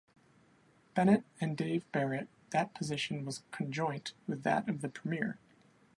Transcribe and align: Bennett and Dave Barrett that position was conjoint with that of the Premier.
Bennett 0.95 1.25
and 1.39 1.55
Dave 1.55 1.85
Barrett 1.91 2.27
that 2.49 2.73
position 2.73 3.23
was 3.23 3.43
conjoint 3.51 4.13
with 4.25 4.41
that 4.41 4.67
of 4.67 4.81
the 4.81 4.89
Premier. 4.89 5.37